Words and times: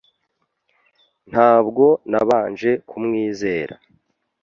Ntabwo 1.29 1.85
nabanje 2.11 2.71
kumwizera. 2.89 3.75